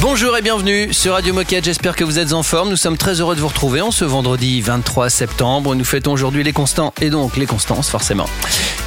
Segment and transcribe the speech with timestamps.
[0.00, 2.70] Bonjour et bienvenue sur Radio Moquette, j'espère que vous êtes en forme.
[2.70, 5.74] Nous sommes très heureux de vous retrouver en ce vendredi 23 septembre.
[5.74, 8.24] Nous fêtons aujourd'hui les constants et donc les constances forcément.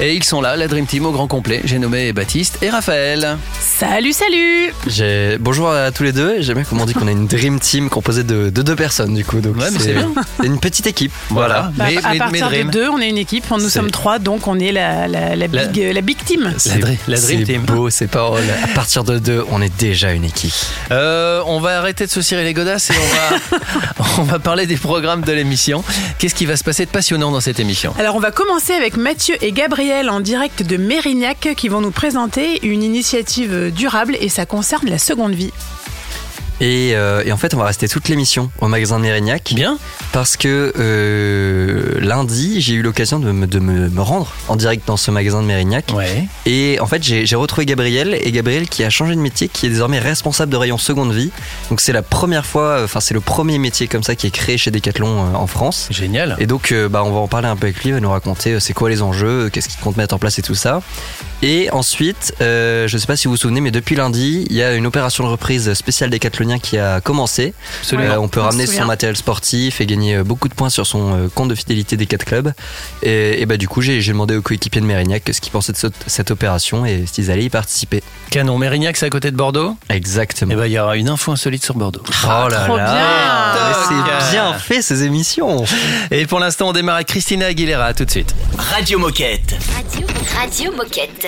[0.00, 1.60] Et ils sont là, la Dream Team au grand complet.
[1.64, 3.38] J'ai nommé Baptiste et Raphaël.
[3.60, 5.38] Salut, salut J'ai...
[5.38, 6.40] Bonjour à tous les deux.
[6.42, 9.14] J'aime bien comment on dit qu'on a une Dream Team composée de, de deux personnes
[9.14, 9.40] du coup.
[9.40, 10.12] Donc Ouais, mais c'est bien.
[10.40, 11.12] c'est une petite équipe.
[11.30, 11.70] Voilà.
[11.70, 11.72] Voilà.
[11.76, 13.44] Bah, Mais- À mais- partir mais de deux, on est une équipe.
[13.52, 16.52] Nous C'est- sommes trois, donc on est la, la, la, La- big, la big team.
[16.58, 17.62] C'est- la Dream c'est Team.
[17.62, 18.42] beau ces paroles.
[18.64, 20.52] À partir de deux, on est déjà une équipe.
[20.90, 21.03] Euh,
[21.46, 23.58] on va arrêter de se cirer les godasses et on va,
[24.18, 25.84] on va parler des programmes de l'émission.
[26.18, 27.94] Qu'est-ce qui va se passer de passionnant dans cette émission?
[27.98, 31.90] Alors on va commencer avec Mathieu et Gabriel en direct de Mérignac qui vont nous
[31.90, 35.52] présenter une initiative durable et ça concerne la seconde vie.
[36.60, 39.52] Et, euh, et en fait, on va rester toute l'émission au magasin de Mérignac.
[39.54, 39.78] Bien
[40.12, 44.86] Parce que euh, lundi, j'ai eu l'occasion de, me, de me, me rendre en direct
[44.86, 45.92] dans ce magasin de Mérignac.
[45.94, 46.26] Ouais.
[46.46, 49.70] Et en fait, j'ai retrouvé Gabriel, et Gabriel qui a changé de métier, qui est
[49.70, 51.30] désormais responsable de rayon seconde vie.
[51.70, 54.58] Donc c'est la première fois, enfin c'est le premier métier comme ça qui est créé
[54.58, 55.88] chez Decathlon euh, en France.
[55.90, 56.36] Génial.
[56.38, 58.10] Et donc, euh, bah, on va en parler un peu avec lui, il va nous
[58.10, 60.54] raconter euh, c'est quoi les enjeux, euh, qu'est-ce qu'il compte mettre en place et tout
[60.54, 60.82] ça.
[61.42, 64.62] Et ensuite, euh, je sais pas si vous vous souvenez, mais depuis lundi, il y
[64.62, 66.10] a une opération de reprise spéciale
[66.58, 67.54] qui a commencé.
[67.80, 68.14] Absolument.
[68.14, 70.86] Euh, on peut on ramener son matériel sportif et gagner euh, beaucoup de points sur
[70.86, 72.52] son euh, compte de fidélité des 4 clubs.
[73.02, 75.78] Et, et bah du coup, j'ai demandé aux coéquipiers de Mérignac ce qu'ils pensaient de
[75.78, 78.02] ce- cette opération et s'ils allaient y participer.
[78.30, 78.58] Canon.
[78.58, 79.76] Mérignac, c'est à côté de Bordeaux?
[79.88, 80.52] Exactement.
[80.52, 82.02] Eh ben, il y aura une info insolite sur Bordeaux.
[82.08, 85.64] oh là trop là, c'est bien fait ces émissions.
[86.10, 87.84] Et pour l'instant, on démarre avec Christina Aguilera.
[87.86, 88.34] À tout de suite.
[88.56, 89.54] Radio Moquette.
[89.74, 90.06] Radio,
[90.36, 91.26] Radio Moquette.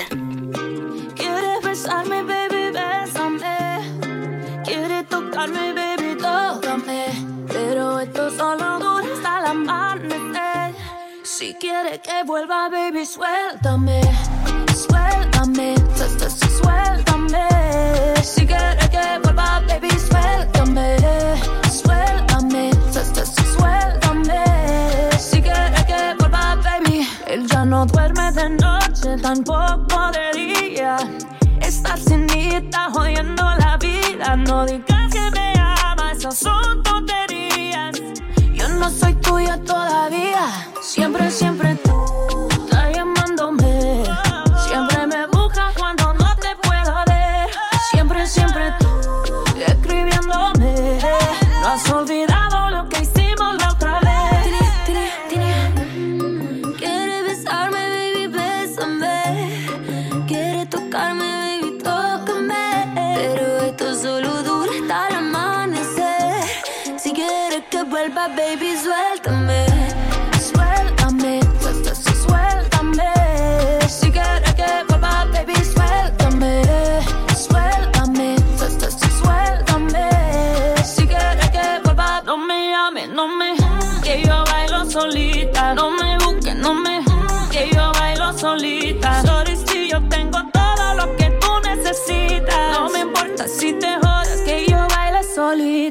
[11.38, 14.00] Si quieres que vuelva, baby, suéltame.
[14.74, 17.46] Suéltame, su- su- su- suéltame.
[18.22, 20.96] Si quieres que vuelva, baby, suéltame.
[21.70, 24.44] Suéltame, su- su- su- suéltame.
[25.18, 27.06] Si quieres que vuelva, baby.
[27.26, 30.96] Él ya no duerme de noche, tampoco de día.
[31.60, 34.36] Estar sin está jodiendo la vida.
[34.36, 35.52] No digas que me
[35.84, 38.00] amas, esas son tonterías.
[38.54, 40.46] Yo no soy tuya todavía.
[41.06, 41.85] lembro sempre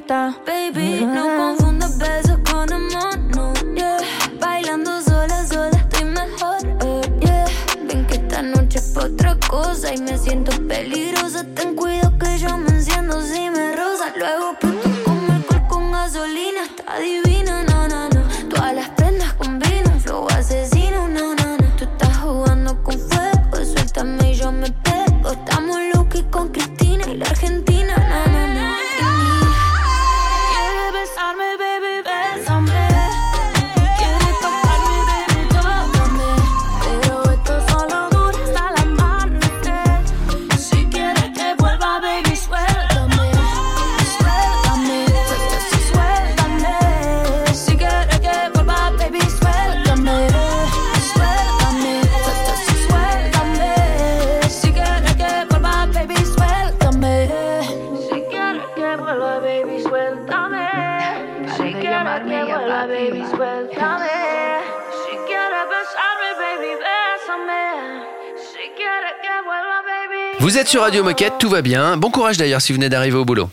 [0.07, 3.51] Baby, no confundas besos con amor, no.
[3.75, 3.97] Yeah.
[4.39, 6.57] Bailando sola, sola estoy mejor.
[6.85, 7.45] eh, yeah.
[7.87, 11.43] Ven que esta noche es pa' otra cosa y me siento peligrosa.
[11.55, 14.13] Ten cuidado que yo me enciendo si me rosa.
[14.15, 16.65] Luego puto como alcohol con gasolina.
[16.65, 17.74] Está divina, no.
[70.55, 71.97] Vous êtes sur Radio Moquette, tout va bien.
[71.97, 73.49] Bon courage d'ailleurs si vous venez d'arriver au boulot.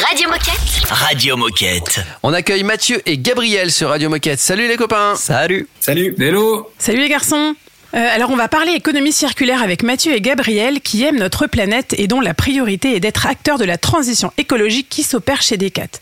[0.00, 0.88] Radio Moquette.
[0.88, 2.02] Radio Moquette.
[2.22, 4.38] On accueille Mathieu et Gabriel sur Radio Moquette.
[4.38, 5.68] Salut les copains Salut.
[5.80, 7.56] Salut, hello Salut les garçons
[7.96, 11.96] Euh, alors on va parler économie circulaire avec Mathieu et Gabriel qui aiment notre planète
[11.98, 15.98] et dont la priorité est d'être acteurs de la transition écologique qui s'opère chez Decat.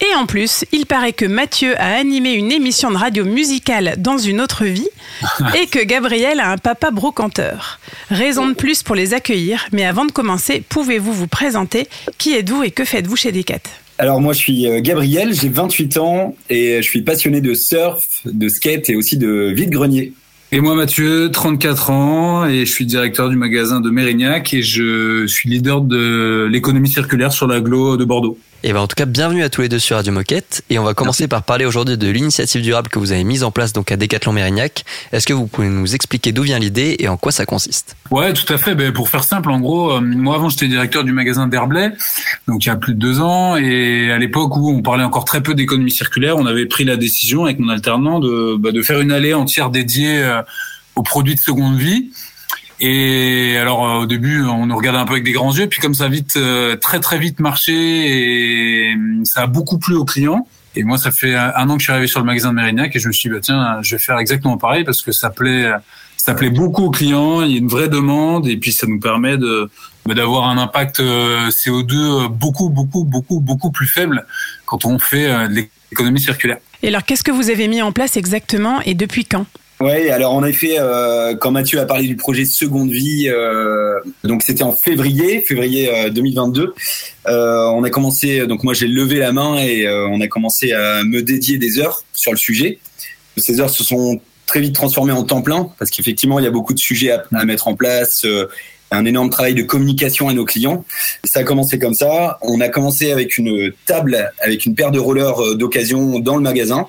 [0.00, 4.18] Et en plus, il paraît que Mathieu a animé une émission de radio musicale dans
[4.18, 4.88] une autre vie
[5.60, 7.80] et que Gabriel a un papa brocanteur.
[8.10, 11.88] Raison de plus pour les accueillir, mais avant de commencer, pouvez-vous vous présenter?
[12.18, 13.60] Qui êtes-vous et que faites-vous chez Decat?
[13.98, 18.04] Alors moi je suis euh, Gabriel, j'ai 28 ans et je suis passionné de surf,
[18.26, 20.12] de skate et aussi de vide-grenier.
[20.52, 25.26] Et moi Mathieu, 34 ans et je suis directeur du magasin de Mérignac et je
[25.26, 28.38] suis leader de l'économie circulaire sur l'agglo de Bordeaux.
[28.64, 30.64] Et ben en tout cas, bienvenue à tous les deux sur Radio Moquette.
[30.70, 33.50] Et on va commencer par parler aujourd'hui de l'initiative durable que vous avez mise en
[33.50, 34.84] place donc à Décathlon Mérignac.
[35.12, 37.96] Est-ce que vous pouvez nous expliquer d'où vient l'idée et en quoi ça consiste?
[38.10, 38.74] Ouais, tout à fait.
[38.74, 41.92] Ben, pour faire simple, en gros, euh, moi avant j'étais directeur du magasin d'Herblay,
[42.48, 45.26] donc il y a plus de deux ans, et à l'époque où on parlait encore
[45.26, 48.82] très peu d'économie circulaire, on avait pris la décision avec mon alternant de, bah, de
[48.82, 50.42] faire une allée entière dédiée euh,
[50.96, 52.10] aux produits de seconde vie.
[52.80, 55.80] Et alors euh, au début, on nous regardait un peu avec des grands yeux, puis
[55.80, 59.94] comme ça a vite, euh, très très vite marché et euh, ça a beaucoup plu
[59.94, 60.46] aux clients.
[60.74, 62.94] Et moi, ça fait un an que je suis arrivé sur le magasin de Mérignac
[62.94, 65.30] et je me suis dit, bah, tiens, je vais faire exactement pareil parce que ça
[65.30, 65.72] plaît,
[66.18, 67.40] ça plaît beaucoup aux clients.
[67.40, 69.70] Il y a une vraie demande et puis ça nous permet de
[70.04, 74.26] bah, d'avoir un impact CO2 beaucoup beaucoup beaucoup beaucoup plus faible
[74.66, 76.58] quand on fait de l'économie circulaire.
[76.82, 79.46] Et alors, qu'est-ce que vous avez mis en place exactement et depuis quand?
[79.78, 84.42] Ouais, alors en effet, euh, quand Mathieu a parlé du projet Seconde Vie, euh, donc
[84.42, 86.72] c'était en février, février euh, 2022.
[87.28, 90.72] Euh, on a commencé, donc moi j'ai levé la main et euh, on a commencé
[90.72, 92.78] à me dédier des heures sur le sujet.
[93.36, 96.52] Ces heures se sont très vite transformées en temps plein parce qu'effectivement il y a
[96.52, 98.24] beaucoup de sujets à, à mettre en place
[98.90, 100.84] un énorme travail de communication à nos clients.
[101.24, 102.38] Ça a commencé comme ça.
[102.42, 106.42] On a commencé avec une table, avec une paire de rollers euh, d'occasion dans le
[106.42, 106.86] magasin.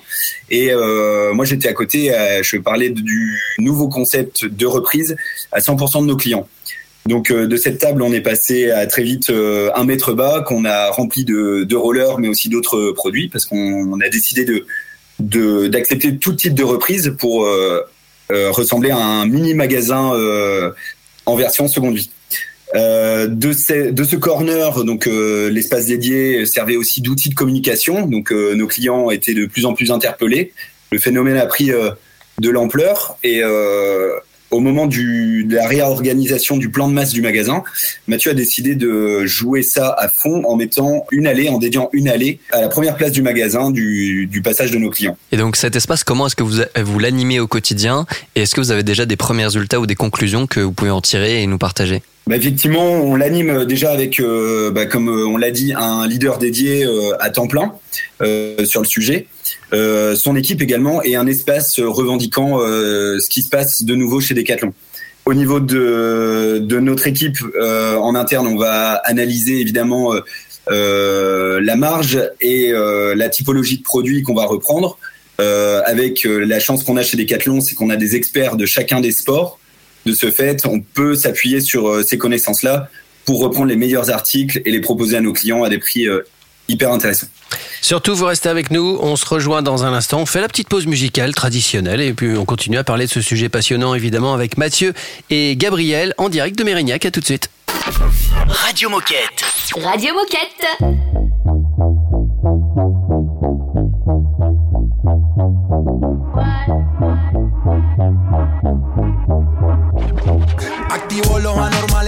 [0.50, 2.14] Et euh, moi, j'étais à côté.
[2.14, 5.16] Euh, je parlais du nouveau concept de reprise
[5.52, 6.48] à 100% de nos clients.
[7.06, 10.90] Donc de cette table, on est passé à très vite un mètre bas qu'on a
[10.90, 14.44] rempli de, rollers, mais aussi d'autres produits, parce qu'on a décidé
[15.18, 17.48] d'accepter tout type de reprise pour
[18.28, 20.12] ressembler à un mini magasin
[21.28, 22.10] en version seconde vie.
[22.74, 28.06] Euh, de, ce corner, donc euh, l'espace dédié servait aussi d'outil de communication.
[28.06, 30.52] Donc euh, nos clients étaient de plus en plus interpellés.
[30.90, 31.70] Le phénomène a pris
[32.38, 33.42] de l'ampleur et
[34.50, 37.62] au moment du, de la réorganisation du plan de masse du magasin,
[38.06, 42.08] Mathieu a décidé de jouer ça à fond en mettant une allée, en dédiant une
[42.08, 45.16] allée à la première place du magasin du, du passage de nos clients.
[45.32, 48.06] Et donc cet espace, comment est-ce que vous, vous l'animez au quotidien?
[48.34, 50.90] Et est-ce que vous avez déjà des premiers résultats ou des conclusions que vous pouvez
[50.90, 52.02] en tirer et nous partager?
[52.26, 56.84] Bah effectivement, on l'anime déjà avec, euh, bah comme on l'a dit, un leader dédié
[56.84, 57.72] euh, à temps plein
[58.20, 59.26] euh, sur le sujet.
[59.72, 64.20] Euh, son équipe également et un espace revendiquant euh, ce qui se passe de nouveau
[64.20, 64.72] chez Decathlon.
[65.26, 70.14] Au niveau de, notre équipe euh, en interne, on va analyser évidemment
[70.70, 74.98] la marge et la typologie de produits qu'on va reprendre.
[75.38, 79.12] avec la chance qu'on a chez Decathlon, c'est qu'on a des experts de chacun des
[79.12, 79.58] sports
[80.08, 82.88] de ce fait, on peut s'appuyer sur euh, ces connaissances-là
[83.24, 86.22] pour reprendre les meilleurs articles et les proposer à nos clients à des prix euh,
[86.68, 87.26] hyper intéressants.
[87.80, 88.98] Surtout, vous restez avec nous.
[89.00, 90.20] On se rejoint dans un instant.
[90.20, 93.20] On fait la petite pause musicale traditionnelle et puis on continue à parler de ce
[93.20, 94.92] sujet passionnant, évidemment, avec Mathieu
[95.30, 97.06] et Gabriel en direct de Mérignac.
[97.06, 97.50] À tout de suite.
[98.46, 99.44] Radio Moquette.
[99.82, 100.66] Radio Moquette.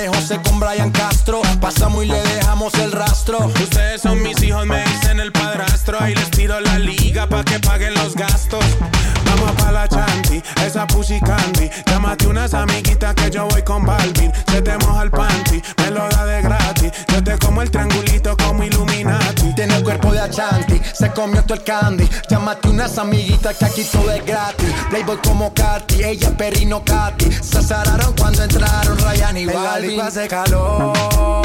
[0.08, 1.42] José con Brian Castro.
[1.60, 3.38] Pasamos y le dejamos el rastro.
[3.46, 5.98] Ustedes son mis hijos, me dicen el padrastro.
[6.00, 8.64] Ahí les tiro la liga pa' que paguen los gastos.
[9.24, 11.70] Vamos pa' la chanti, esa pussy candy.
[11.86, 14.32] Llámate unas amiguitas que yo voy con Balvin.
[14.50, 16.92] Se te moja el panty, me lo da de gratis.
[17.08, 18.79] Yo te como el triangulito como Illuminati.
[19.90, 22.08] El cuerpo de Achanti, se comió todo el candy.
[22.28, 24.72] Llámate unas amiguitas que aquí todo es gratis.
[24.88, 27.32] Playboy como Katy, ella es perrino Katy.
[27.32, 29.90] Se azararon cuando entraron Ryan y En la Balvin.
[29.90, 31.42] disco hace calor,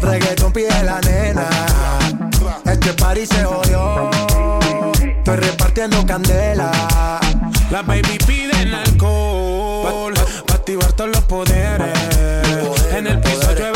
[0.00, 1.48] reggaeton pide la nena.
[2.64, 4.10] Este party se jodió,
[5.18, 6.72] estoy repartiendo candela.
[7.70, 10.12] Las baby piden alcohol,
[10.44, 11.96] pa' activar todos los poderes.
[12.92, 13.75] En el piso llueve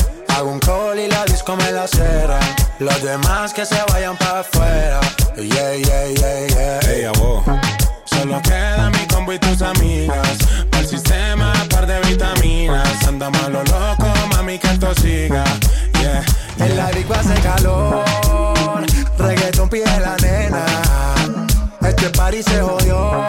[0.41, 2.39] Hago un call y la disco me la cera.
[2.79, 4.99] Los demás que se vayan para afuera.
[5.35, 6.79] Yeah, yeah, yeah, yeah.
[6.89, 7.43] Ey, a vos.
[8.05, 10.39] Solo queda mi combo y tus amigas.
[10.71, 13.07] Para el sistema, par de vitaminas.
[13.07, 15.43] Andamos a lo loco, mami, que esto siga.
[15.99, 16.25] Yeah.
[16.57, 18.03] En la disco hace calor.
[19.19, 20.65] Reggaeton pide la nena.
[21.81, 23.27] Este party se jodió.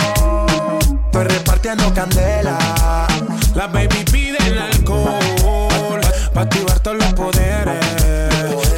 [1.05, 2.57] Estoy repartiendo candela.
[3.55, 5.42] La baby pide el alcohol.
[6.35, 7.85] Pa' activar todos los poderes.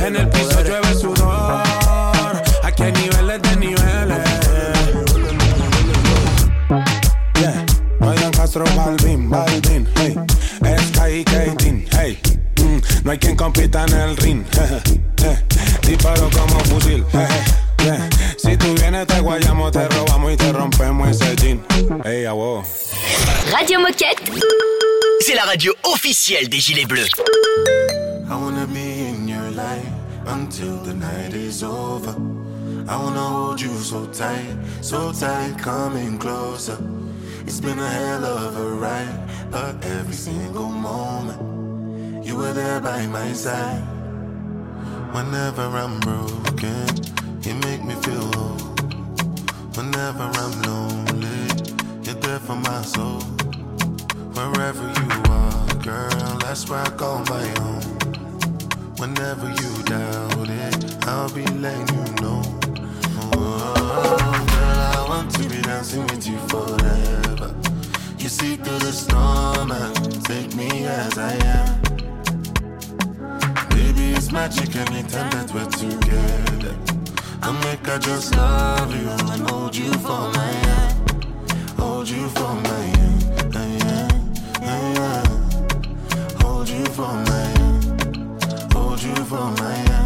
[0.05, 1.63] En el piso llueve sudor.
[2.63, 4.19] Aquí hay niveles de niveles.
[7.41, 7.65] Yeah.
[8.01, 10.17] Ryan Castro, Balvin, Balvin, hey.
[10.89, 12.19] Sky y Katin, hey.
[12.59, 14.45] Mm, no hay quien compita en el ring.
[15.87, 17.05] Disparo como fusil.
[18.37, 21.65] Si tú vienes te guayamos, te robamos y te rompemos ese jean.
[22.05, 22.67] Hey, vos.
[23.53, 24.23] Radio Moquette.
[25.21, 27.09] C'est la radio officielle des Gilets Bleus.
[28.29, 29.87] I wanna be in your life
[30.27, 32.15] until the night is over.
[32.89, 36.79] I wanna hold you so tight, so tight, coming closer.
[37.47, 43.07] It's been a hell of a ride, but every single moment you were there by
[43.07, 43.83] my side.
[45.13, 46.87] Whenever I'm broken,
[47.43, 48.75] you make me feel whole.
[49.75, 51.49] Whenever I'm lonely,
[52.03, 53.23] you're there for my soul.
[54.45, 57.81] Wherever you are, girl, that's where I call my own.
[58.99, 62.43] Whenever you doubt it, I'll be letting you know.
[63.33, 67.55] Oh, girl, I want to be dancing with you forever.
[68.19, 71.81] You see through the storm and take me as I am.
[73.71, 76.77] Baby, it's magic anytime that we're together.
[77.41, 81.25] I make I just love you and hold you for my hand.
[81.79, 83.24] Hold you for my hand.
[84.97, 88.73] Hold you for my hand.
[88.73, 90.04] Hold you for my hand.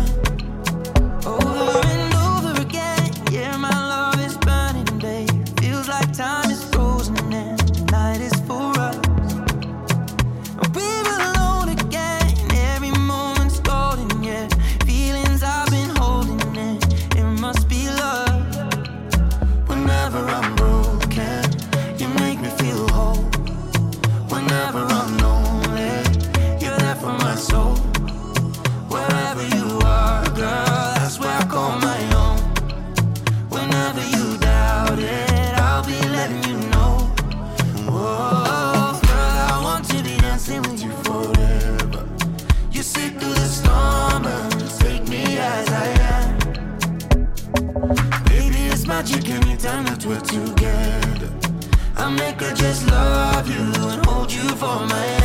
[50.08, 51.30] We're together.
[51.96, 53.60] I make her just love you
[53.90, 55.17] and hold you for my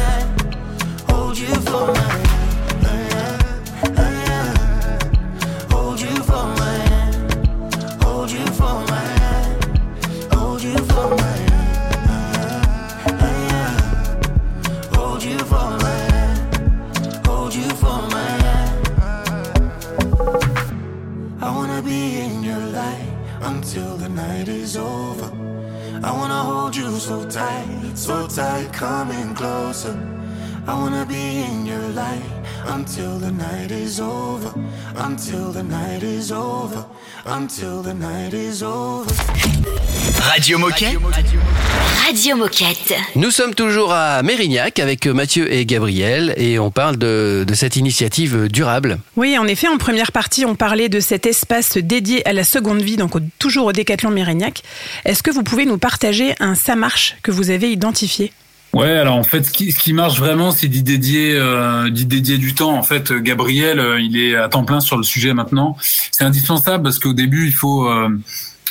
[32.95, 34.53] until the night is over.
[34.95, 36.85] Until the night is over.
[37.25, 39.09] Until the night is over.
[40.31, 40.99] Radio Moquette.
[42.05, 42.93] Radio Moquette.
[43.15, 47.77] Nous sommes toujours à Mérignac avec Mathieu et Gabriel et on parle de, de cette
[47.77, 48.99] initiative durable.
[49.15, 52.83] Oui, en effet, en première partie, on parlait de cet espace dédié à la seconde
[52.83, 54.61] vie, donc toujours au Décathlon Mérignac.
[55.05, 58.33] Est-ce que vous pouvez nous partager un ça marche que vous avez identifié?
[58.73, 62.05] Ouais, alors en fait, ce qui, ce qui marche vraiment, c'est d'y dédier, euh, d'y
[62.07, 62.75] dédier du temps.
[62.75, 65.77] En fait, Gabriel, euh, il est à temps plein sur le sujet maintenant.
[66.11, 68.09] C'est indispensable parce qu'au début, il faut, euh,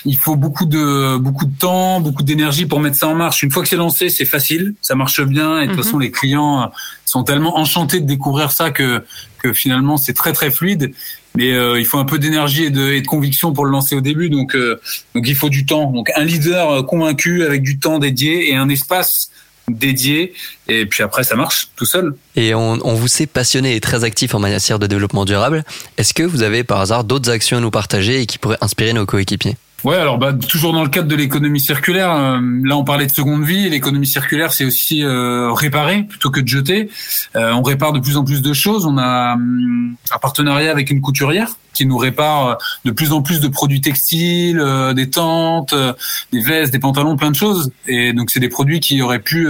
[0.05, 3.45] il faut beaucoup de, beaucoup de temps, beaucoup d'énergie pour mettre ça en marche.
[3.45, 5.61] Une fois que c'est lancé, c'est facile, ça marche bien.
[5.61, 5.85] Et de toute Mhm.
[5.85, 6.67] façon, les clients euh,
[7.07, 9.05] sont tellement enchantés de découvrir ça que,
[9.41, 10.93] que finalement, c'est très très fluide.
[11.37, 13.95] Mais euh, il faut un peu d'énergie et de, et de conviction pour le lancer
[13.95, 14.31] au début.
[14.31, 14.81] Donc, euh,
[15.15, 15.93] donc il faut du temps.
[15.93, 19.31] Donc un leader convaincu avec du temps dédié et un espace
[19.69, 20.33] dédié.
[20.69, 22.15] Et puis après, ça marche tout seul.
[22.37, 25.65] Et on, on vous sait passionné et très actif en matière de développement durable.
[25.97, 28.93] Est-ce que vous avez par hasard d'autres actions à nous partager et qui pourraient inspirer
[28.93, 29.57] nos coéquipiers?
[29.85, 33.13] Ouais, alors bah, toujours dans le cadre de l'économie circulaire, euh, là on parlait de
[33.13, 36.89] seconde vie, l'économie circulaire c'est aussi euh, réparer plutôt que de jeter.
[37.35, 40.91] Euh, on répare de plus en plus de choses, on a hum, un partenariat avec
[40.91, 45.11] une couturière qui nous répare euh, de plus en plus de produits textiles, euh, des
[45.11, 45.93] tentes, euh,
[46.33, 47.73] des vestes, des pantalons, plein de choses.
[47.87, 49.49] Et donc c'est des produits qui auraient pu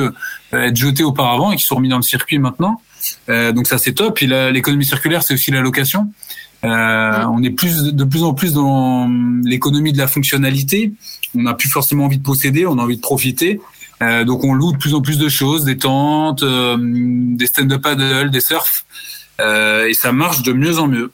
[0.52, 2.80] être jetés auparavant et qui sont remis dans le circuit maintenant.
[3.28, 4.22] Donc ça c'est top.
[4.22, 6.12] Et l'économie circulaire c'est aussi la location.
[6.64, 9.10] Euh, on est plus de plus en plus dans
[9.44, 10.92] l'économie de la fonctionnalité.
[11.36, 13.60] On n'a plus forcément envie de posséder, on a envie de profiter.
[14.02, 17.82] Euh, donc on loue de plus en plus de choses, des tentes, euh, des stand-up
[17.82, 18.84] paddle, des surfs,
[19.40, 21.10] Euh, et ça marche de mieux en mieux.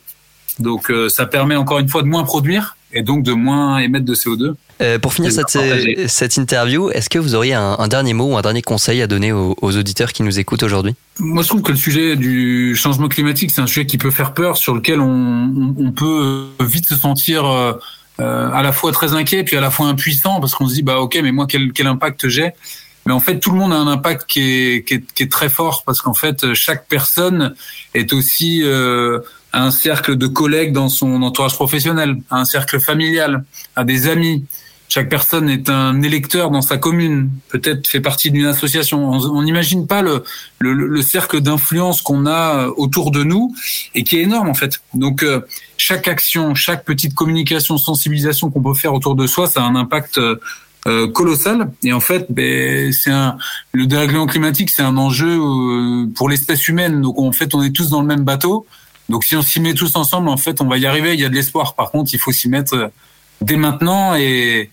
[0.59, 4.05] Donc euh, ça permet encore une fois de moins produire et donc de moins émettre
[4.05, 4.55] de CO2.
[4.81, 6.07] Euh, pour finir cette, partagé.
[6.07, 9.09] cette interview, est-ce que vous auriez un, un dernier mot ou un dernier conseil à
[9.09, 10.95] donner aux, aux auditeurs qui nous écoutent aujourd'hui?
[11.19, 14.35] Moi, je trouve que le sujet du changement climatique, c'est un sujet qui peut faire
[14.35, 17.73] peur, sur lequel on, on, on peut vite se sentir euh,
[18.21, 20.83] euh, à la fois très inquiet, puis à la fois impuissant, parce qu'on se dit,
[20.83, 22.50] bah ok, mais moi, quel, quel impact j'ai?
[23.05, 25.33] Mais en fait, tout le monde a un impact qui est, qui est, qui est
[25.33, 27.55] très fort, parce qu'en fait, chaque personne
[27.95, 29.19] est aussi euh,
[29.52, 33.45] un cercle de collègues dans son entourage professionnel, un cercle familial,
[33.76, 34.45] a des amis.
[34.90, 39.11] Chaque personne est un électeur dans sa commune, peut-être fait partie d'une association.
[39.11, 40.25] On on n'imagine pas le,
[40.61, 43.55] le, le cercle d'influence qu'on a euh, autour de nous
[43.95, 44.81] et qui est énorme en fait.
[44.95, 45.43] Donc euh,
[45.76, 49.76] chaque action, chaque petite communication, sensibilisation qu'on peut faire autour de soi, ça a un
[49.76, 50.37] impact euh,
[50.87, 51.71] euh, colossal.
[51.83, 53.37] Et en fait, ben, c'est un
[53.73, 57.02] le dérèglement climatique, c'est un enjeu euh, pour l'espèce humaine.
[57.02, 58.67] Donc en fait, on est tous dans le même bateau.
[59.09, 61.15] Donc si on s'y met tous ensemble, en fait, on va y arriver.
[61.15, 61.75] Il y a de l'espoir.
[61.75, 62.88] Par contre, il faut s'y mettre euh,
[63.41, 64.71] dès maintenant et,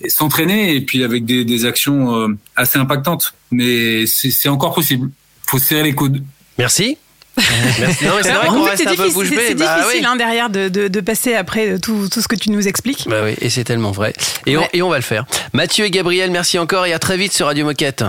[0.00, 3.34] et s'entraîner et puis avec des, des actions euh, assez impactantes.
[3.50, 5.10] Mais c'est encore possible.
[5.46, 6.22] Faut serrer les coudes.
[6.58, 6.98] Merci.
[7.80, 8.04] Merci.
[8.04, 9.44] Non, mais c'est vrai En qu'on fait, reste c'est un peu difficile, bouche c'est- bée.
[9.48, 10.06] c'est Bah difficile oui.
[10.06, 13.08] hein, derrière de, de- de passer après tout, tout ce que tu nous expliques.
[13.08, 14.12] Bah oui, et c'est tellement vrai.
[14.46, 14.68] Et, on, Ouais.
[14.72, 15.26] et on va le faire.
[15.52, 18.04] Mathieu et Gabriel, merci encore et à très vite sur Radio Moquette.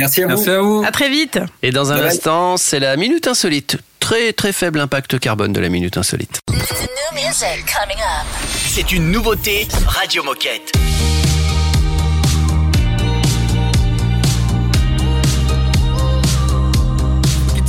[0.00, 0.30] Merci à vous.
[0.34, 0.82] Merci à vous.
[0.84, 1.38] À très vite.
[1.62, 2.08] Et dans un bye.
[2.08, 3.76] instant, c'est la minute insolite.
[4.04, 6.42] Très très faible impact carbone de la minute insolite.
[8.66, 10.72] C'est une nouveauté Radio Moquette.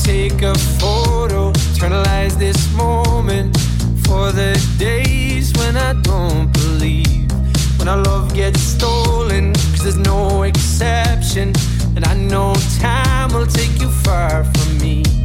[0.04, 3.58] take a photo, eternalize this moment
[4.06, 7.32] for the days when I don't believe.
[7.80, 11.54] When our love gets stolen, cause there's no exception.
[11.96, 15.25] And I know time will take you far from me.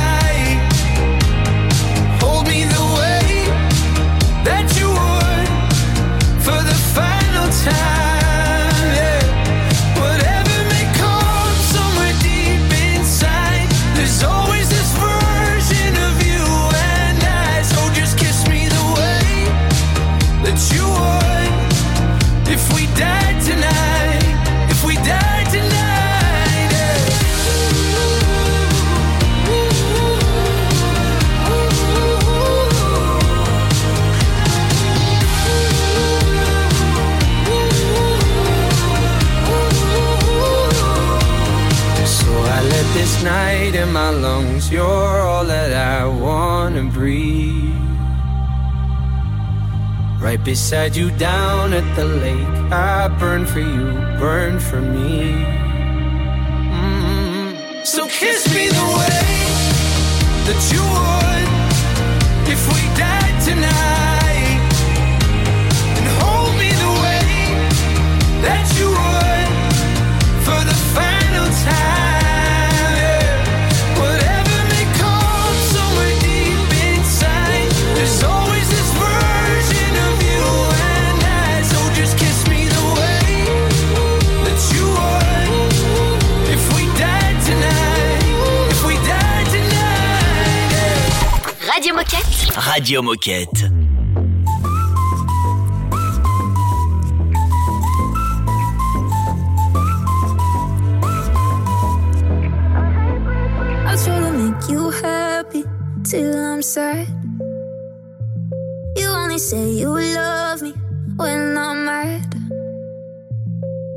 [50.51, 52.73] Beside you down at the lake.
[52.73, 53.85] I burn for you,
[54.19, 55.40] burn for me.
[92.91, 93.71] Radio Moquette.
[103.87, 105.63] I try to make you happy
[106.03, 107.07] till I'm sad.
[108.97, 110.73] You only say you love me
[111.15, 112.35] when I'm mad.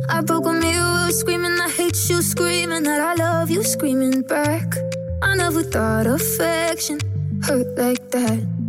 [0.08, 4.76] I broke a mirror screaming I hate you, screaming that I love you, screaming back.
[5.20, 7.00] I never thought affection
[7.42, 8.63] hurt like that.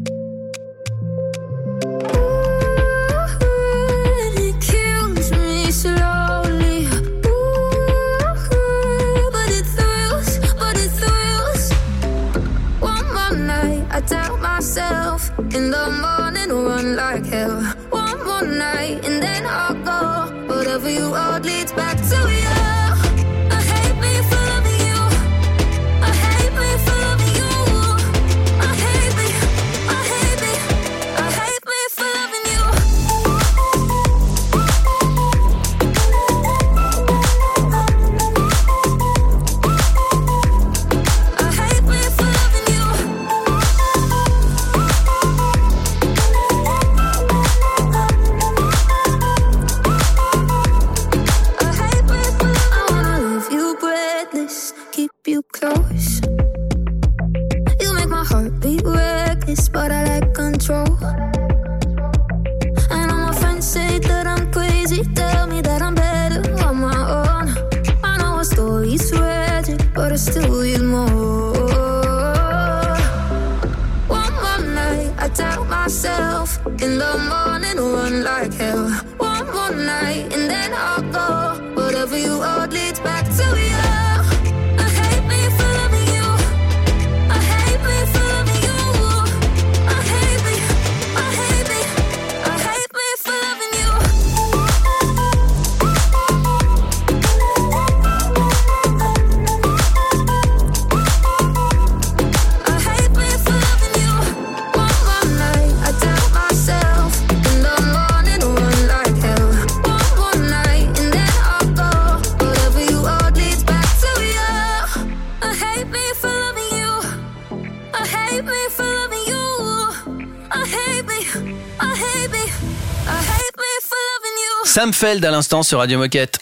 [124.75, 126.39] Sam Feld à l'instant sur Radio Moquette.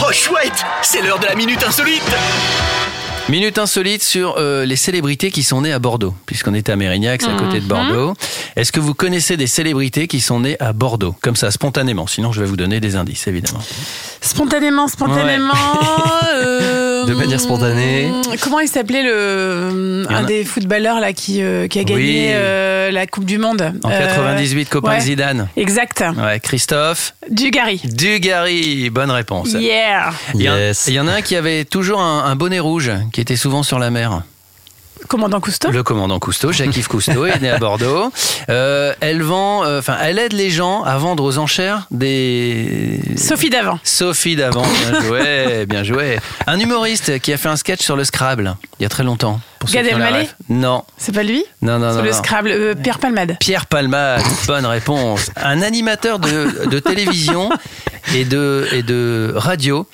[0.00, 2.00] Oh chouette, c'est l'heure de la minute insolite.
[3.28, 7.20] Minute insolite sur euh, les célébrités qui sont nées à Bordeaux, puisqu'on était à Mérignac,
[7.20, 8.14] c'est à côté de Bordeaux.
[8.56, 11.14] Est-ce que vous connaissez des célébrités qui sont nées à Bordeaux?
[11.20, 12.06] Comme ça, spontanément.
[12.06, 13.60] Sinon, je vais vous donner des indices, évidemment.
[14.22, 15.52] Spontanément, spontanément.
[16.34, 18.10] euh, De manière spontanée.
[18.42, 22.26] Comment il s'appelait le un a- des footballeurs là qui euh, qui a gagné Oui.
[22.30, 25.00] euh, la Coupe du Monde En Euh, 98, copain ouais.
[25.00, 25.48] Zidane.
[25.56, 26.02] Exact.
[26.16, 27.80] Ouais, Christophe Dugarry.
[27.84, 29.52] Dugarry, bonne réponse.
[29.52, 30.10] Yeah.
[30.34, 30.84] Il y, en- Yes.
[30.88, 33.62] il y en a un qui avait toujours un, un bonnet rouge, qui était souvent
[33.62, 34.22] sur la mer.
[35.08, 35.70] Commandant Cousteau?
[35.70, 38.10] Le commandant Cousteau, Jacques-Yves Cousteau, est né à Bordeaux.
[38.48, 43.00] Euh, elle vend, euh, enfin, elle aide les gens à vendre aux enchères des.
[43.16, 43.78] Sophie Davant.
[43.84, 46.18] Sophie Davant, bien joué, bien joué.
[46.46, 49.40] Un humoriste qui a fait un sketch sur le Scrabble il y a très longtemps.
[49.70, 50.28] Gad Elmaleh.
[50.48, 51.44] Non, C'est pas lui?
[51.62, 52.04] Non, non, Sur non.
[52.04, 52.16] le non.
[52.18, 52.48] Scrabble.
[52.50, 53.36] euh, Pierre Palmade.
[53.38, 55.30] Pierre Palmade, bonne réponse.
[55.36, 57.48] Un animateur de, de télévision
[58.14, 59.86] et de, et de radio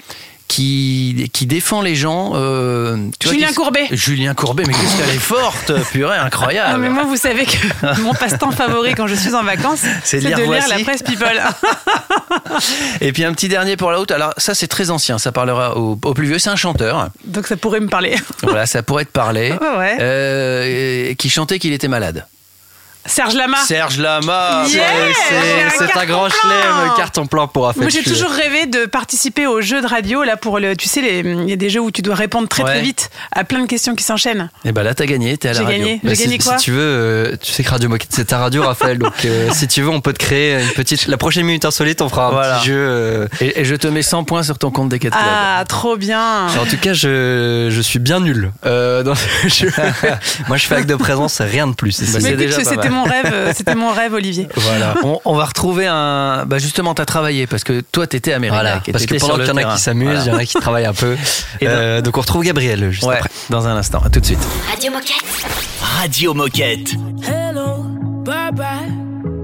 [0.49, 2.33] qui, qui défend les gens.
[2.35, 3.87] euh, tu Julien Courbet.
[3.93, 6.73] Julien Courbet, mais qu'est-ce qu'elle est forte, purée, incroyable.
[6.73, 10.19] Non, mais moi, vous savez que mon passe-temps favori quand je suis en vacances, C'est
[10.21, 11.41] de de lire la presse People.
[13.01, 14.11] Et puis un petit dernier pour la route.
[14.11, 16.39] Alors ça c'est très ancien, ça parlera au, au plus vieux.
[16.39, 17.09] C'est un chanteur.
[17.25, 18.17] Donc ça pourrait me parler.
[18.43, 19.53] Voilà, ça pourrait te parler.
[19.53, 19.97] Ouais, ouais.
[20.01, 22.27] Euh, qui chantait qu'il était malade.
[23.09, 23.57] Serge Lama.
[23.67, 24.65] Serge Lama.
[24.69, 24.83] Yeah
[25.29, 27.83] C'est- un un grand chelem, carton plein pour Raphaël.
[27.83, 30.23] Moi, j'ai toujours rêvé de participer aux jeux de radio.
[30.23, 32.63] Là, pour le, tu sais, il y a des jeux où tu dois répondre très
[32.63, 32.71] Ouais.
[32.71, 34.51] très vite à plein de questions qui s'enchaînent.
[34.65, 35.79] Et bah là, t'as gagné, t'es à la J'ai radio.
[35.81, 36.01] gagné.
[36.03, 38.27] Bah, J'ai si, gagné quoi si tu veux, euh, tu sais que Radio Moquette, c'est
[38.27, 38.99] ta radio, Raphaël.
[38.99, 41.07] donc, euh, si tu veux, on peut te créer une petite.
[41.07, 42.59] La prochaine minute insolite, on fera un Voilà.
[42.59, 42.75] petit jeu.
[42.77, 45.97] euh, Et, et je te mets 100 points sur ton compte des 4 Ah, trop
[45.97, 46.47] bien.
[46.49, 48.53] En tout cas, je, je suis bien nul.
[48.67, 49.73] Euh, dans ce jeu.
[50.49, 52.01] Moi, je fais acte de présence, rien de plus.
[52.01, 52.98] Bah, c'est écoute, déjà pas c'était mal.
[52.99, 53.31] Mon rêve.
[53.33, 54.49] euh, C'était mon rêve, Olivier.
[54.57, 54.95] Voilà.
[55.05, 56.45] on, on va retrouver un.
[56.47, 58.61] Bah justement, t'as travaillé parce que toi, t'étais à Mérida.
[58.63, 60.55] Voilà, parce que pendant qu'il y en a qui s'amusent, il y en a qui
[60.55, 61.17] travaillent un peu.
[61.61, 63.31] Et Euh, donc on retrouve Gabriel juste Ouais, après.
[63.51, 64.01] dans un instant.
[64.05, 64.39] À tout de suite.
[64.71, 65.25] Radio Moquette.
[66.01, 66.91] Radio Moquette.
[67.27, 67.85] Hello,
[68.25, 68.67] bye bye.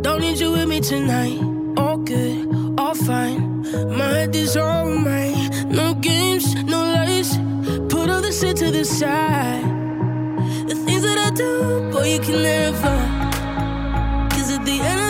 [0.02, 1.38] Don't need you with me tonight.
[1.76, 2.46] All good,
[2.78, 3.62] all fine.
[3.88, 5.50] My head is on mine.
[5.70, 7.38] No games, no lies.
[7.88, 9.62] Put all the shit to the side.
[10.68, 13.33] The things that I do, boy, you can never.
[14.78, 15.03] Cause at the end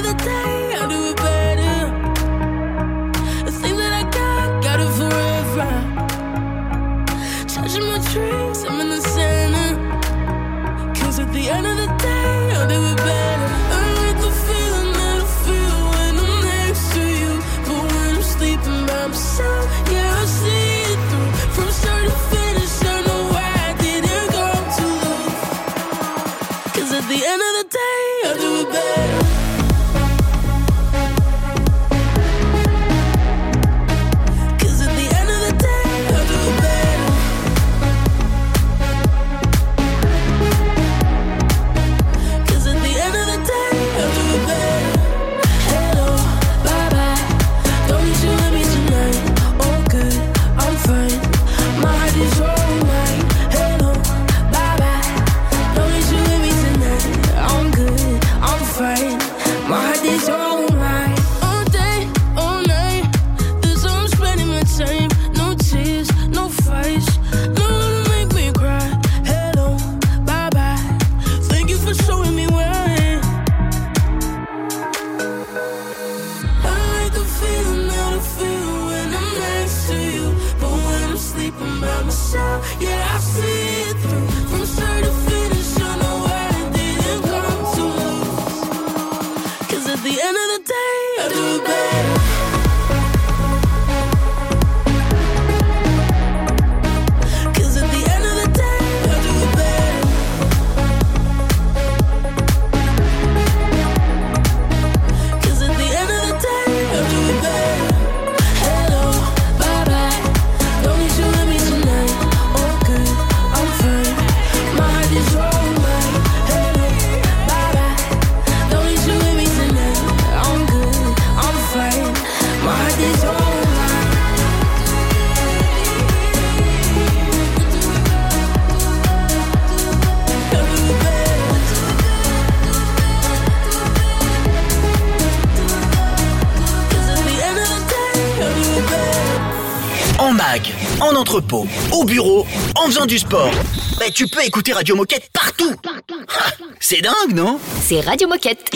[141.54, 143.50] entrepôt, au bureau, en faisant du sport.
[143.98, 145.74] Bah, tu peux écouter Radio Moquette partout.
[145.86, 147.58] Ah, C'est dingue, non?
[147.80, 148.70] C'est Radio Moquette.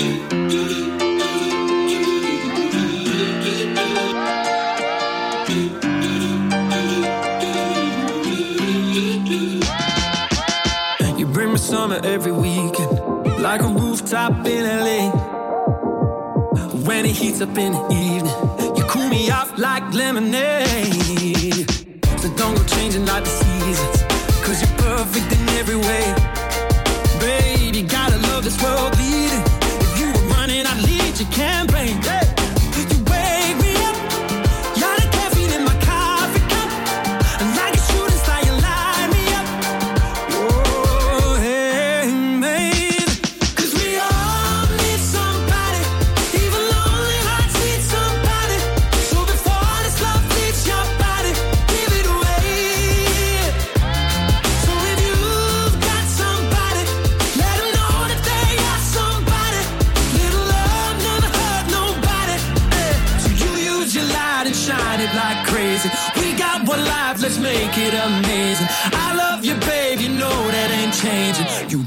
[11.17, 13.01] You bring me summer every weekend,
[13.41, 15.11] like a rooftop in LA.
[16.87, 21.88] When it heats up in the evening, you cool me off like lemonade.
[22.20, 24.02] So don't go changing like the seasons,
[24.42, 26.04] cause you're perfect in every way.
[27.20, 29.44] Babe, you gotta love this world leading.
[29.85, 32.02] If you were running, I'd lead your campaign.
[32.02, 32.28] Hey.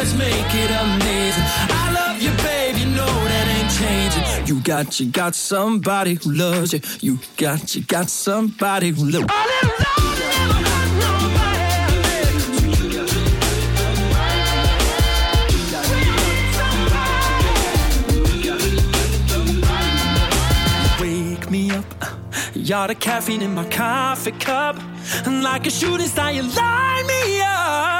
[0.00, 1.44] Let's make it amazing.
[1.68, 4.46] I love you, babe, you know that ain't changing.
[4.46, 6.80] You got, you got somebody who loves you.
[7.00, 9.26] You got, you got somebody who loves you.
[20.98, 21.84] Wake me up.
[22.54, 24.76] You're the caffeine in my coffee cup.
[25.26, 27.99] And like a shooting star, you light me up.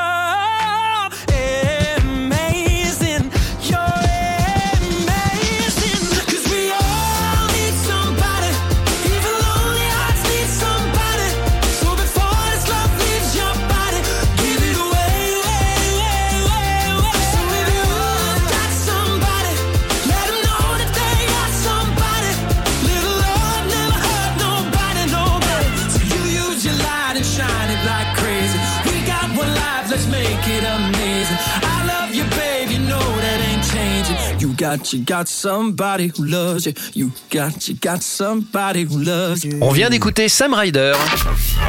[34.71, 36.75] Got, you got somebody who loves you.
[36.95, 39.59] You got, you got somebody who loves you.
[39.61, 40.93] On vient d'écouter Sam Ryder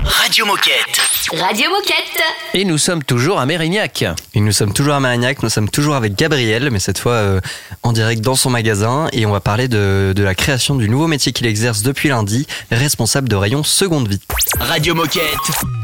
[0.03, 1.01] Radio Moquette.
[1.31, 2.21] Radio Moquette.
[2.53, 4.03] et nous sommes toujours à Mérignac.
[4.33, 7.39] Et nous sommes toujours à Marignac, nous sommes toujours avec Gabriel, mais cette fois euh,
[7.83, 9.07] en direct dans son magasin.
[9.13, 12.47] Et on va parler de, de la création du nouveau métier qu'il exerce depuis lundi,
[12.71, 14.19] responsable de rayon seconde vie.
[14.59, 15.23] Radio Moquette.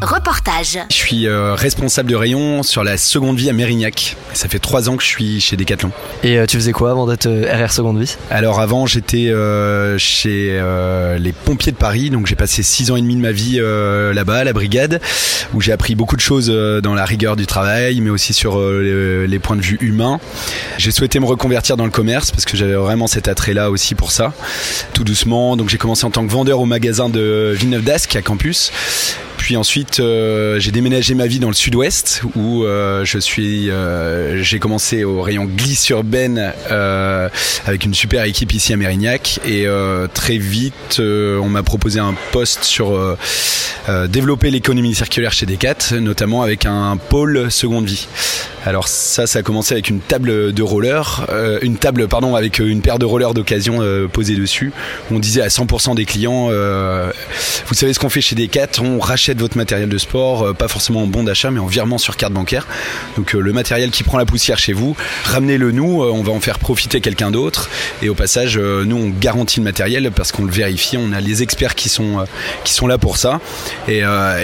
[0.02, 0.80] Reportage.
[0.90, 4.18] Je suis euh, responsable de rayon sur la seconde vie à Mérignac.
[4.34, 5.92] Ça fait trois ans que je suis chez Decathlon.
[6.24, 9.98] Et euh, tu faisais quoi avant d'être euh, RR seconde vie Alors avant, j'étais euh,
[9.98, 13.32] chez euh, les pompiers de Paris, donc j'ai passé six ans et demi de ma
[13.32, 15.02] vie euh, là-bas, à la brigade,
[15.54, 18.60] où j'ai appris beaucoup de choses euh, dans la rigueur du travail, mais aussi sur
[18.60, 20.20] euh, les, les points de vue humains.
[20.78, 24.12] J'ai souhaité me reconvertir dans le commerce parce que j'avais vraiment cet attrait-là aussi pour
[24.12, 24.34] ça,
[24.94, 25.58] tout doucement.
[25.58, 28.72] Donc j'ai commencé en tant que vendeur au magasin de Villeneuve d'Ascq à Campus.
[29.48, 34.44] Puis ensuite, euh, j'ai déménagé ma vie dans le sud-ouest où euh, je suis, euh,
[34.44, 36.52] j'ai commencé au rayon glisse urbaine
[37.66, 39.66] avec une super équipe ici à Mérignac et
[40.14, 43.18] très vite, on m'a proposé un poste sur
[44.10, 48.08] développer l'économie circulaire chez Decat, notamment avec un pôle seconde vie.
[48.66, 51.26] Alors ça, ça a commencé avec une table de roller,
[51.62, 54.74] une table pardon avec une paire de rollers d'occasion euh, posée dessus.
[55.10, 59.37] On disait à 100% des clients, vous savez ce qu'on fait chez Decat, on rachète
[59.40, 62.34] votre matériel de sport, euh, pas forcément en bon d'achat, mais en virement sur carte
[62.34, 62.68] bancaire.
[63.18, 64.96] Donc euh, le matériel qui prend la poussière chez vous,
[65.26, 67.70] ramenez-le nous, euh, on va en faire profiter quelqu'un d'autre.
[68.02, 71.44] Et au passage, nous on garantit le matériel parce qu'on le vérifie, on a les
[71.44, 72.26] experts qui sont
[72.64, 73.40] qui sont là pour ça.
[73.88, 74.02] Et,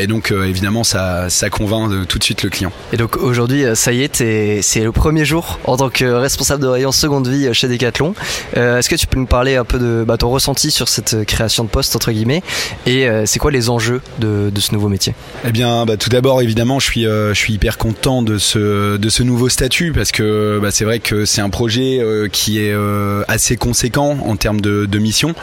[0.08, 2.72] donc évidemment ça ça convainc tout de suite le client.
[2.92, 6.62] Et donc aujourd'hui, ça y est, t'es- c'est le premier jour en tant que responsable
[6.64, 8.14] de rayon seconde vie chez Decathlon.
[8.56, 11.64] Est-ce que tu peux nous parler un peu de bah, ton ressenti sur cette création
[11.64, 12.44] de poste entre guillemets?
[12.86, 15.14] Et c'est quoi les enjeux de ce nouveau métier
[15.46, 19.24] Eh bien, bah, tout d'abord, évidemment, je suis, euh, je suis hyper content de ce,
[19.24, 23.24] nouveau statut parce que bah, c'est vrai que c'est un projet euh, qui est euh,
[23.28, 25.34] assez conséquent en termes de, mission.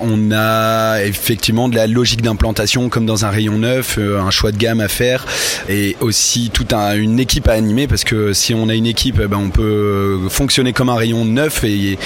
[0.00, 4.56] On a effectivement de la logique d'implantation comme dans un rayon neuf, un choix de
[4.56, 5.26] gamme à faire
[5.68, 9.20] et aussi toute un- une équipe à animer parce que si on a une équipe,
[9.20, 11.98] ben, on peut fonctionner comme un rayon neuf et,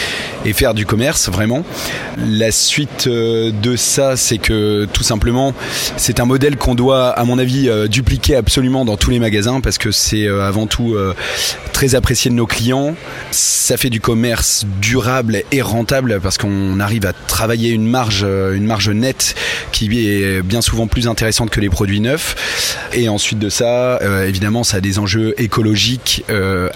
[0.47, 1.65] et faire du commerce vraiment.
[2.27, 5.53] La suite de ça, c'est que tout simplement,
[5.97, 9.61] c'est un modèle qu'on doit, à mon avis, euh, dupliquer absolument dans tous les magasins
[9.61, 11.15] parce que c'est euh, avant tout euh,
[11.73, 12.95] très apprécié de nos clients.
[13.31, 18.67] Ça fait du commerce durable et rentable parce qu'on arrive à travailler une marge, une
[18.67, 19.35] marge nette
[19.73, 22.87] qui est bien souvent plus intéressante que les produits neufs.
[22.93, 26.25] Et ensuite de ça, évidemment, ça a des enjeux écologiques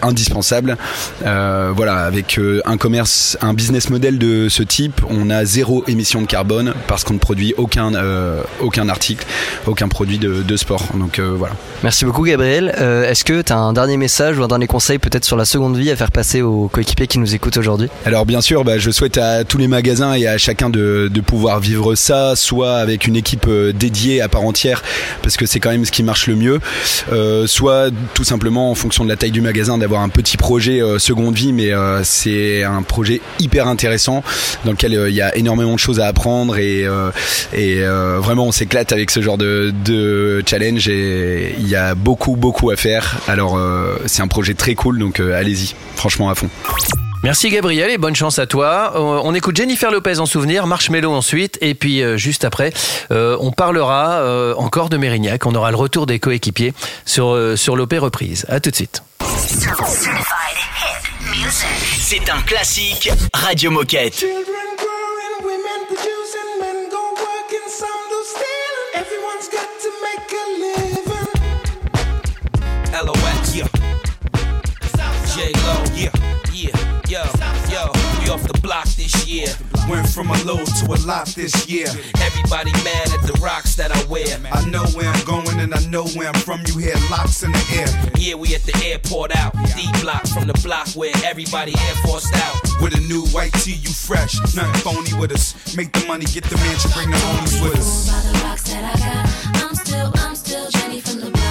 [0.03, 0.77] indispensables.
[1.21, 6.27] Voilà, avec un commerce, un business model de ce type, on a zéro émission de
[6.27, 7.93] carbone parce qu'on ne produit aucun,
[8.61, 9.27] aucun article,
[9.67, 10.83] aucun produit de, sport.
[10.95, 11.55] Donc euh, voilà.
[11.83, 12.75] Merci beaucoup Gabriel.
[12.79, 15.45] Euh, est-ce que tu as un dernier message ou un dernier conseil peut-être sur la
[15.45, 17.89] seconde vie à faire passer aux coéquipiers qui nous écoutent aujourd'hui?
[18.05, 21.61] Alors bien sûr, bah, je souhaite à tous les magasins et à chacun de, pouvoir
[21.61, 24.83] vivre ça, soit avec une équipe euh, dédiée à part entière,
[25.23, 26.61] parce que c'est quand même ce qui marche le mieux,
[27.47, 31.35] soit tout simplement en fonction de la taille du magasin d'avoir un petit projet seconde
[31.35, 31.73] vie, mais
[32.05, 34.23] c'est un projet hyper intéressant
[34.65, 36.87] dans lequel il y a énormément de choses à apprendre et,
[37.53, 42.37] et vraiment on s'éclate avec ce genre de, de challenge et il y a beaucoup,
[42.37, 43.17] beaucoup à faire.
[43.29, 46.49] Alors, euh, c'est un projet très cool, donc euh, allez-y, franchement à fond.
[47.25, 48.93] Merci Gabriel et bonne chance à toi.
[48.95, 52.73] Euh, on écoute Jennifer Lopez en souvenir, Marshmello ensuite et puis juste après,
[53.11, 55.45] on parlera encore de Mérignac.
[55.47, 56.75] On aura le retour des coéquipiers
[57.05, 58.47] sur, sur l'OP reprise.
[58.49, 59.03] À tout de suite.
[61.99, 64.25] C'est un classique Radio Moquette.
[79.09, 79.49] this year.
[79.89, 81.87] Went from a low to a lot this year.
[82.21, 84.39] Everybody mad at the rocks that I wear.
[84.53, 86.63] I know where I'm going and I know where I'm from.
[86.67, 88.13] You hear locks in the air.
[88.19, 89.55] Yeah, we at the airport out.
[89.77, 92.57] D block from the block where everybody air forced out.
[92.83, 94.39] With a new white tee, you fresh.
[94.55, 95.55] Nothing phony with us.
[95.77, 98.09] Make the money, get the mansion, bring the homies with us.
[98.09, 99.65] The rocks that I got.
[99.65, 101.48] I'm still, I'm still Jenny from the block.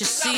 [0.00, 0.37] you see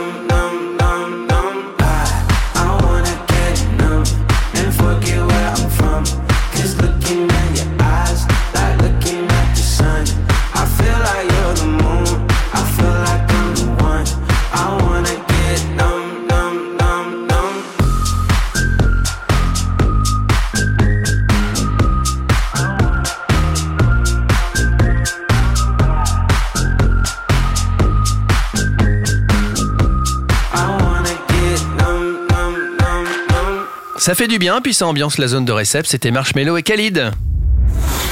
[34.01, 35.85] Ça fait du bien, puis ça ambiance la zone de récep.
[35.85, 37.11] C'était Marshmello et Khalid.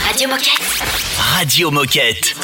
[0.07, 0.83] Radio Moquette.
[1.17, 2.35] Radio Moquette.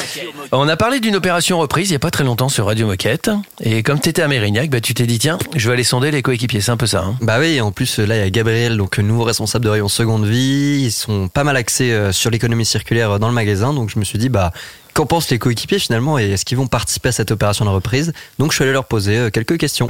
[0.50, 3.30] On a parlé d'une opération reprise il n'y a pas très longtemps sur Radio Moquette.
[3.60, 6.10] Et comme tu étais à Mérignac, bah, tu t'es dit, tiens, je vais aller sonder
[6.10, 6.60] les coéquipiers.
[6.60, 7.02] C'est un peu ça.
[7.04, 7.14] hein.
[7.20, 10.26] Bah oui, en plus là il y a Gabriel, donc nouveau responsable de rayon seconde
[10.26, 10.80] vie.
[10.82, 14.00] Ils sont pas mal axés euh, sur l'économie circulaire euh, dans le magasin, donc je
[14.00, 14.52] me suis dit bah
[14.96, 18.14] qu'en pensent les coéquipiers finalement et est-ce qu'ils vont participer à cette opération de reprise?
[18.38, 19.88] Donc je suis allé leur poser euh, quelques questions.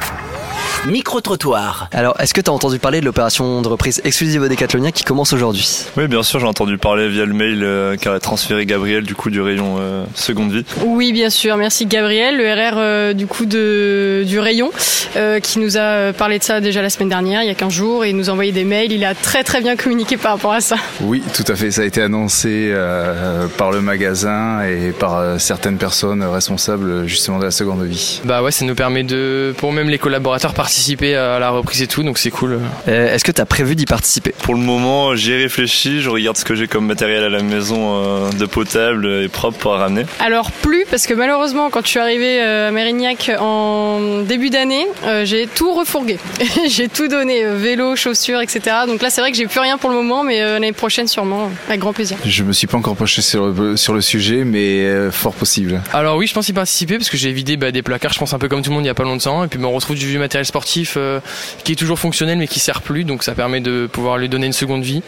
[0.87, 1.89] Micro-trottoir.
[1.93, 5.05] Alors est-ce que tu as entendu parler de l'opération de reprise exclusive au Décathlonien qui
[5.05, 5.87] commence aujourd'hui?
[5.97, 9.31] Oui, bien sûr, j'ai entendu parler via le mail euh, qu'a transféré Gabriel du coup
[9.31, 10.65] du rayon euh, seconde vie.
[10.85, 11.57] Oui, bien sûr.
[11.57, 14.71] Merci Gabriel, le RR euh, du coup de, du rayon,
[15.17, 17.73] euh, qui nous a parlé de ça déjà la semaine dernière, il y a 15
[17.73, 18.93] jours, et il nous a envoyé des mails.
[18.93, 20.77] Il a très très bien communiqué par rapport à ça.
[21.01, 21.71] Oui, tout à fait.
[21.71, 27.39] Ça a été annoncé euh, par le magasin et par euh, certaines personnes responsables justement
[27.39, 28.21] de la seconde vie.
[28.25, 31.87] Bah ouais, ça nous permet de, pour même les collaborateurs, participer à la reprise et
[31.87, 32.61] tout, donc c'est cool.
[32.89, 34.35] Euh, Est-ce que tu as prévu d'y participer?
[34.43, 37.43] Pour le moment, j'y ai réfléchi, je regarde ce que j'ai comme matériel à la
[37.43, 40.05] maison euh, de potable et propre pour ramener.
[40.21, 44.87] Alors plus, parce que malheureusement, quand je suis arrivée euh, à Mérignac en début d'année,
[45.05, 46.19] euh, j'ai tout refourgué.
[46.69, 48.61] j'ai tout donné, vélo, chaussures, etc.
[48.87, 51.07] Donc là, c'est vrai que j'ai plus rien pour le moment, mais euh, l'année prochaine,
[51.09, 52.17] sûrement, avec grand plaisir.
[52.25, 55.81] Je me suis pas encore penché sur le, sur le sujet, mais fort possible.
[55.93, 58.33] Alors oui, je pense y participer parce que j'ai vidé bah, des placards, je pense
[58.33, 59.73] un peu comme tout le monde il y a pas longtemps, et puis bah, on
[59.73, 61.21] retrouve du vieux matériel sportif euh,
[61.65, 64.47] qui est toujours fonctionnel mais qui sert plus, donc ça permet de pouvoir lui donner
[64.47, 65.03] une seconde vie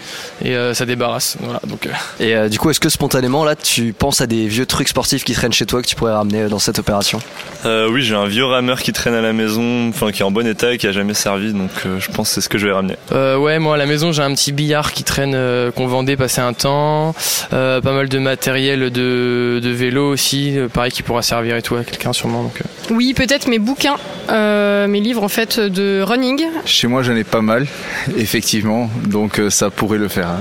[0.44, 1.36] et euh, ça débarrasse.
[1.40, 4.46] Voilà, donc euh, Et euh, du coup, est-ce que spontanément, là, tu penses à des
[4.46, 7.20] vieux trucs sportifs qui traînent chez toi que tu pourrais ramener dans cette opération?
[7.64, 10.30] Euh, oui, j'ai un vieux rameur qui traîne à la maison, enfin qui est en
[10.30, 12.58] bon état et qui a jamais servi, donc euh, je pense que c'est ce que
[12.58, 12.96] je vais ramener.
[13.12, 16.16] Euh, ouais, moi à la maison j'ai un petit billard qui traîne, euh, qu'on vendait
[16.16, 17.14] passé un temps,
[17.52, 21.62] euh, pas mal de matériel de, de vélo aussi, euh, pareil qui pourra servir et
[21.62, 22.42] tout à quelqu'un sûrement.
[22.42, 22.94] Donc, euh.
[22.94, 23.96] Oui, peut-être mes bouquins,
[24.30, 26.42] euh, mes livres en fait de running.
[26.64, 27.66] Chez moi, j'en ai pas mal,
[28.16, 30.28] effectivement, donc ça pourrait le faire.
[30.28, 30.40] hein.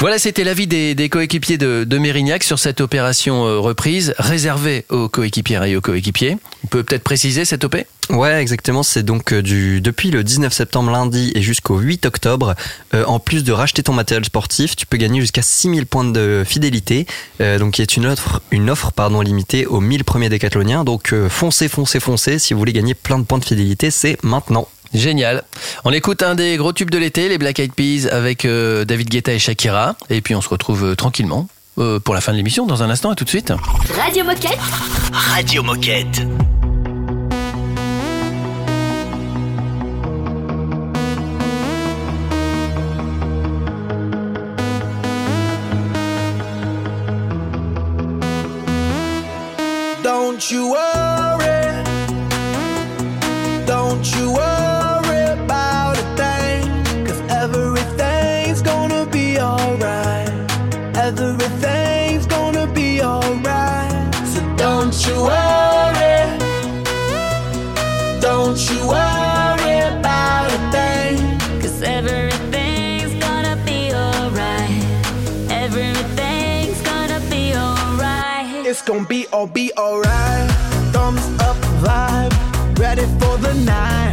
[0.00, 5.08] Voilà, c'était l'avis des, des coéquipiers de, de Mérignac sur cette opération reprise réservée aux
[5.08, 6.36] coéquipières et aux coéquipiers.
[6.64, 7.76] On peut peut-être préciser cette OP
[8.10, 8.82] Ouais, exactement.
[8.82, 12.54] C'est donc euh, du depuis le 19 septembre lundi et jusqu'au 8 octobre.
[12.94, 16.42] Euh, en plus de racheter ton matériel sportif, tu peux gagner jusqu'à 6000 points de
[16.46, 17.06] fidélité.
[17.40, 20.84] Euh, donc, qui est une offre, une offre pardon limitée aux 1000 premiers décathloniens.
[20.84, 22.38] Donc, euh, foncez, foncez, foncez.
[22.38, 24.68] Si vous voulez gagner plein de points de fidélité, c'est maintenant.
[24.94, 25.44] Génial.
[25.84, 29.08] On écoute un des gros tubes de l'été, les Black Eyed Peas avec euh, David
[29.08, 29.96] Guetta et Shakira.
[30.10, 31.48] Et puis on se retrouve euh, tranquillement
[31.78, 33.10] euh, pour la fin de l'émission dans un instant.
[33.10, 33.52] À tout de suite.
[33.96, 34.58] Radio Moquette.
[35.12, 36.22] Radio Moquette.
[50.38, 50.97] Don't you worry.
[79.38, 80.50] All be alright.
[80.92, 82.34] Thumbs up vibe,
[82.76, 84.12] ready for the night.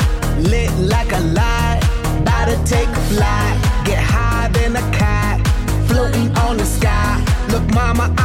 [0.51, 1.80] Lit like a light,
[2.19, 3.55] about to take flight.
[3.86, 5.38] Get high than a cat,
[5.88, 7.17] floating on the sky.
[7.49, 8.24] Look, mama, I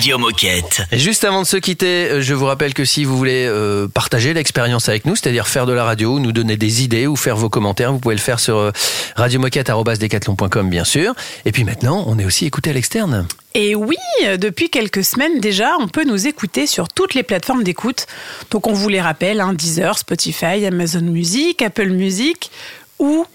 [0.00, 0.80] Radio Moquette.
[0.92, 3.86] Et juste avant de se quitter, euh, je vous rappelle que si vous voulez euh,
[3.86, 7.36] partager l'expérience avec nous, c'est-à-dire faire de la radio, nous donner des idées ou faire
[7.36, 8.70] vos commentaires, vous pouvez le faire sur euh,
[9.16, 11.12] radiomoquette.com bien sûr.
[11.44, 13.28] Et puis maintenant, on est aussi écouté à l'externe.
[13.52, 13.98] Et oui,
[14.38, 18.06] depuis quelques semaines déjà, on peut nous écouter sur toutes les plateformes d'écoute.
[18.50, 22.50] Donc on vous les rappelle, hein, Deezer, Spotify, Amazon Music, Apple Music
[22.98, 23.26] ou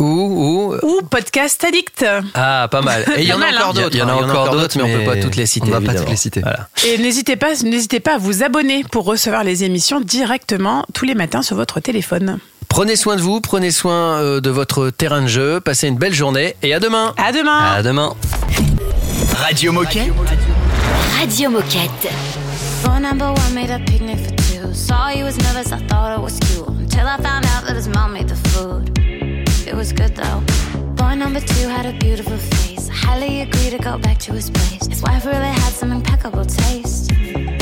[0.00, 2.06] Ou, ou, ou Podcast Addict.
[2.34, 3.04] ah, pas mal.
[3.18, 3.72] Et il y en a mal, encore hein.
[3.74, 3.94] d'autres.
[3.94, 5.66] Il y en a hein, encore d'autres, mais on peut pas toutes les citer.
[5.68, 6.40] on va pas toutes les citer.
[6.40, 6.68] Voilà.
[6.86, 11.14] Et n'hésitez pas, n'hésitez pas à vous abonner pour recevoir les émissions directement tous les
[11.14, 12.38] matins sur votre téléphone.
[12.68, 16.14] Prenez soin de vous, prenez soin euh, de votre terrain de jeu, passez une belle
[16.14, 17.12] journée et à demain.
[17.18, 17.58] À demain.
[17.58, 18.14] À demain.
[19.34, 20.12] Radio Moquette.
[21.18, 22.08] Radio Moquette.
[22.82, 24.72] Phone number one made a picnic for two.
[24.72, 26.66] Saw you was nervous, I thought it was cute.
[26.68, 28.99] Until I found out that his mom made the food.
[29.80, 30.42] Was good though.
[30.94, 32.86] Boy number two had a beautiful face.
[32.86, 34.86] Highly agreed to go back to his place.
[34.86, 37.10] His wife really had some impeccable taste.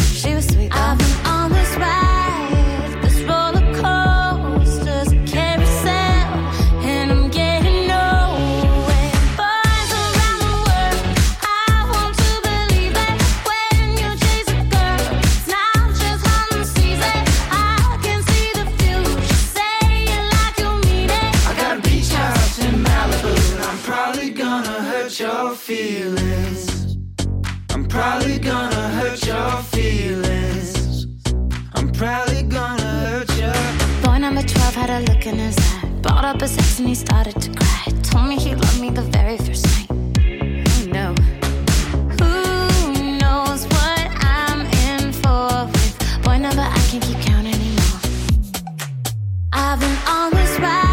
[0.03, 1.08] She was sweet though.
[31.99, 33.53] Probably gonna hurt your.
[34.05, 35.89] Boy number 12 had a look in his eye.
[36.01, 37.93] Brought up his ex and he started to cry.
[38.03, 39.89] Told me he loved me the very first night.
[40.69, 41.13] Who knew?
[42.21, 42.33] Who
[43.19, 48.01] knows what I'm in for with boy number I can't keep count anymore.
[49.53, 50.88] I've been on this ride,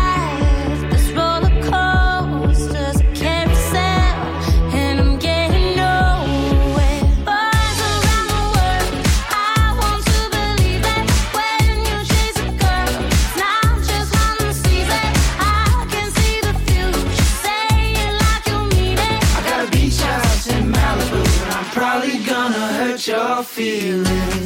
[23.07, 24.44] your feelings.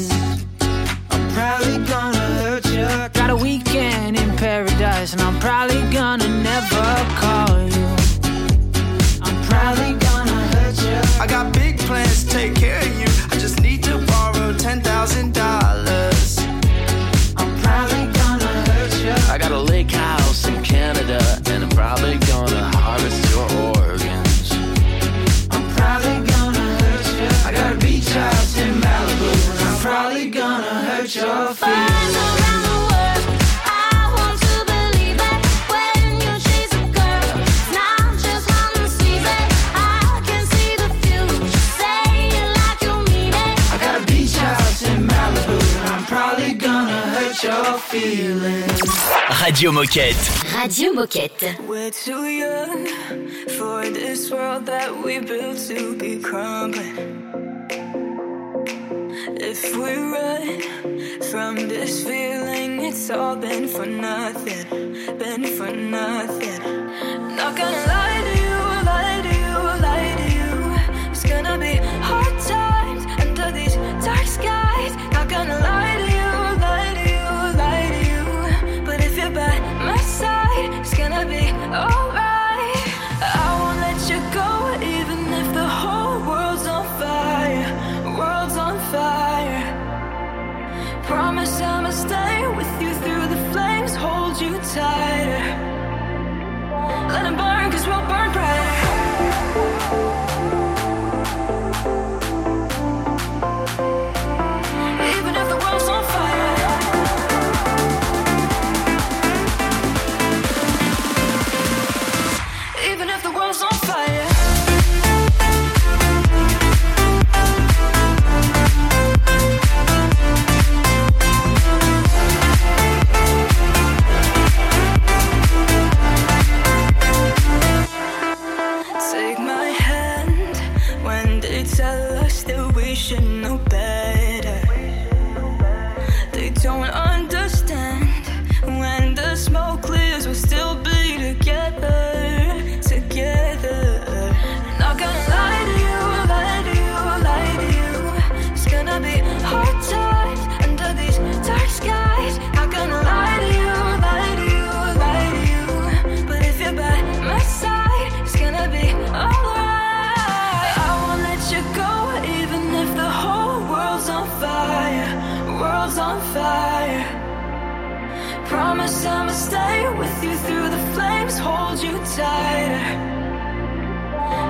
[49.59, 50.55] Radio Moquette.
[50.55, 51.67] Radio Moquette.
[51.67, 52.87] We're too young
[53.57, 56.95] for this world that we built to be crumbling.
[59.35, 60.61] If we run
[61.23, 64.63] from this feeling, it's all been for nothing,
[65.17, 66.61] been for nothing.
[67.35, 71.11] Not gonna lie to you, lie to you, lie to you.
[71.11, 71.75] It's gonna be
[72.07, 74.95] hard times under these dark skies.
[75.11, 75.88] Not gonna lie
[94.73, 95.43] tighter.
[97.09, 98.68] Let 'em burn, cause we'll burn brighter.
[112.99, 114.28] Even if the world's on fire.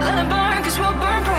[0.02, 1.39] Let it burn, cause we'll burn bright.